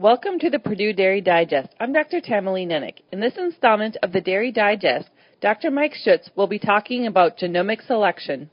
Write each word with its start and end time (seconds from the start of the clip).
Welcome 0.00 0.38
to 0.38 0.48
the 0.48 0.58
Purdue 0.58 0.94
Dairy 0.94 1.20
Digest. 1.20 1.74
I'm 1.78 1.92
Dr. 1.92 2.22
Tamilee 2.22 2.66
Nennich. 2.66 3.02
In 3.12 3.20
this 3.20 3.36
installment 3.36 3.98
of 4.02 4.12
the 4.12 4.22
Dairy 4.22 4.50
Digest, 4.50 5.10
Dr. 5.42 5.70
Mike 5.70 5.92
Schutz 5.92 6.30
will 6.34 6.46
be 6.46 6.58
talking 6.58 7.06
about 7.06 7.36
genomic 7.36 7.86
selection. 7.86 8.48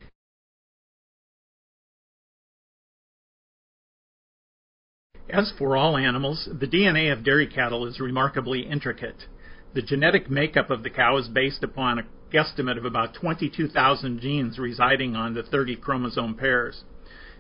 As 5.30 5.54
for 5.58 5.78
all 5.78 5.96
animals, 5.96 6.50
the 6.52 6.68
DNA 6.68 7.14
of 7.14 7.24
dairy 7.24 7.48
cattle 7.48 7.88
is 7.88 8.02
remarkably 8.02 8.68
intricate. 8.70 9.28
The 9.74 9.82
genetic 9.82 10.30
makeup 10.30 10.70
of 10.70 10.84
the 10.84 10.90
cow 10.90 11.16
is 11.16 11.30
based 11.30 11.64
upon 11.64 12.00
a 12.00 12.36
guesstimate 12.36 12.78
of 12.78 12.84
about 12.84 13.14
22,000 13.14 14.20
genes 14.20 14.60
residing 14.60 15.16
on 15.16 15.34
the 15.34 15.44
30 15.44 15.78
chromosome 15.78 16.36
pairs. 16.36 16.84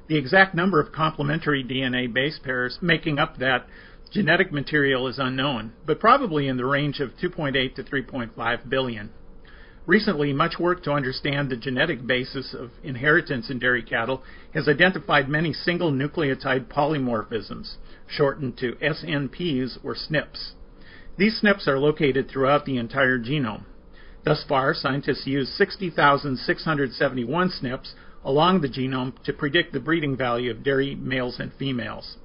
The 0.07 0.17
exact 0.17 0.55
number 0.55 0.79
of 0.79 0.93
complementary 0.93 1.65
DNA 1.65 2.11
base 2.13 2.39
pairs 2.41 2.79
making 2.81 3.19
up 3.19 3.39
that 3.39 3.67
Genetic 4.11 4.53
material 4.53 5.07
is 5.07 5.19
unknown, 5.19 5.73
but 5.85 5.99
probably 5.99 6.47
in 6.47 6.55
the 6.55 6.65
range 6.65 7.01
of 7.01 7.17
2.8 7.17 7.75
to 7.75 7.83
3.5 7.83 8.69
billion. 8.69 9.09
Recently, 9.85 10.33
much 10.33 10.59
work 10.59 10.83
to 10.83 10.91
understand 10.91 11.49
the 11.49 11.57
genetic 11.57 12.05
basis 12.05 12.53
of 12.53 12.71
inheritance 12.83 13.49
in 13.49 13.59
dairy 13.59 13.83
cattle 13.83 14.23
has 14.53 14.67
identified 14.67 15.27
many 15.29 15.53
single 15.53 15.91
nucleotide 15.91 16.67
polymorphisms, 16.67 17.75
shortened 18.07 18.57
to 18.57 18.73
SNPs 18.81 19.77
or 19.83 19.95
SNPs. 19.95 20.53
These 21.17 21.41
SNPs 21.41 21.67
are 21.67 21.79
located 21.79 22.29
throughout 22.29 22.65
the 22.65 22.77
entire 22.77 23.19
genome. 23.19 23.63
Thus 24.23 24.43
far, 24.47 24.73
scientists 24.73 25.25
use 25.25 25.49
60,671 25.57 27.49
SNPs 27.49 27.93
along 28.23 28.61
the 28.61 28.69
genome 28.69 29.21
to 29.23 29.33
predict 29.33 29.73
the 29.73 29.79
breeding 29.79 30.15
value 30.17 30.51
of 30.51 30.63
dairy 30.63 30.95
males 30.95 31.39
and 31.39 31.53
females. 31.53 32.17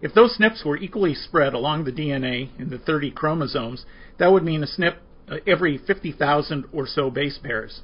If 0.00 0.14
those 0.14 0.38
SNPs 0.38 0.64
were 0.64 0.76
equally 0.76 1.14
spread 1.14 1.54
along 1.54 1.84
the 1.84 1.92
DNA 1.92 2.50
in 2.58 2.70
the 2.70 2.78
30 2.78 3.10
chromosomes, 3.10 3.84
that 4.18 4.30
would 4.30 4.44
mean 4.44 4.62
a 4.62 4.66
SNP 4.66 4.96
uh, 5.30 5.36
every 5.46 5.76
50,000 5.76 6.64
or 6.72 6.86
so 6.86 7.10
base 7.10 7.38
pairs. 7.38 7.82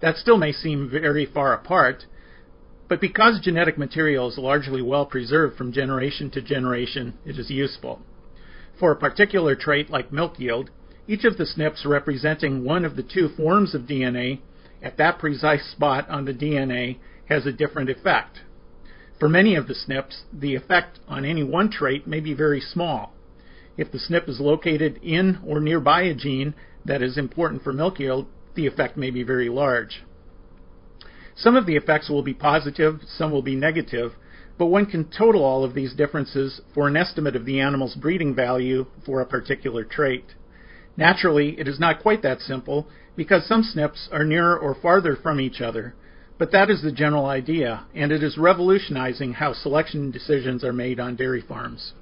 That 0.00 0.16
still 0.16 0.38
may 0.38 0.52
seem 0.52 0.88
very 0.88 1.26
far 1.26 1.52
apart, 1.52 2.06
but 2.88 3.00
because 3.00 3.40
genetic 3.40 3.76
material 3.76 4.28
is 4.28 4.38
largely 4.38 4.80
well 4.80 5.04
preserved 5.04 5.58
from 5.58 5.72
generation 5.72 6.30
to 6.30 6.40
generation, 6.40 7.14
it 7.26 7.38
is 7.38 7.50
useful. 7.50 8.00
For 8.78 8.92
a 8.92 8.96
particular 8.96 9.54
trait 9.54 9.90
like 9.90 10.12
milk 10.12 10.38
yield, 10.38 10.70
each 11.06 11.24
of 11.24 11.36
the 11.36 11.44
SNPs 11.44 11.84
representing 11.84 12.64
one 12.64 12.84
of 12.84 12.96
the 12.96 13.02
two 13.02 13.28
forms 13.36 13.74
of 13.74 13.82
DNA 13.82 14.40
at 14.82 14.96
that 14.96 15.18
precise 15.18 15.68
spot 15.72 16.08
on 16.08 16.24
the 16.24 16.32
DNA 16.32 16.98
has 17.28 17.44
a 17.44 17.52
different 17.52 17.90
effect. 17.90 18.40
For 19.18 19.28
many 19.28 19.56
of 19.56 19.66
the 19.66 19.74
SNPs, 19.74 20.22
the 20.32 20.54
effect 20.54 21.00
on 21.08 21.24
any 21.24 21.42
one 21.42 21.70
trait 21.70 22.06
may 22.06 22.20
be 22.20 22.34
very 22.34 22.60
small. 22.60 23.14
If 23.76 23.90
the 23.90 23.98
SNP 23.98 24.28
is 24.28 24.40
located 24.40 25.00
in 25.02 25.40
or 25.44 25.60
nearby 25.60 26.02
a 26.02 26.14
gene 26.14 26.54
that 26.84 27.02
is 27.02 27.18
important 27.18 27.62
for 27.62 27.72
milk 27.72 27.98
yield, 27.98 28.26
the 28.54 28.66
effect 28.66 28.96
may 28.96 29.10
be 29.10 29.24
very 29.24 29.48
large. 29.48 30.04
Some 31.36 31.56
of 31.56 31.66
the 31.66 31.76
effects 31.76 32.08
will 32.08 32.22
be 32.22 32.34
positive, 32.34 33.00
some 33.06 33.30
will 33.30 33.42
be 33.42 33.56
negative, 33.56 34.12
but 34.56 34.66
one 34.66 34.86
can 34.86 35.04
total 35.04 35.44
all 35.44 35.64
of 35.64 35.74
these 35.74 35.94
differences 35.94 36.60
for 36.74 36.88
an 36.88 36.96
estimate 36.96 37.36
of 37.36 37.44
the 37.44 37.60
animal's 37.60 37.94
breeding 37.94 38.34
value 38.34 38.86
for 39.04 39.20
a 39.20 39.26
particular 39.26 39.84
trait. 39.84 40.34
Naturally, 40.96 41.58
it 41.58 41.68
is 41.68 41.78
not 41.78 42.02
quite 42.02 42.22
that 42.22 42.40
simple 42.40 42.88
because 43.14 43.46
some 43.46 43.62
SNPs 43.62 44.12
are 44.12 44.24
nearer 44.24 44.58
or 44.58 44.74
farther 44.74 45.16
from 45.16 45.40
each 45.40 45.60
other, 45.60 45.94
but 46.38 46.52
that 46.52 46.70
is 46.70 46.82
the 46.82 46.92
general 46.92 47.26
idea, 47.26 47.84
and 47.94 48.12
it 48.12 48.22
is 48.22 48.38
revolutionizing 48.38 49.32
how 49.34 49.52
selection 49.52 50.10
decisions 50.10 50.62
are 50.62 50.72
made 50.72 51.00
on 51.00 51.16
dairy 51.16 51.42
farms. 51.46 51.92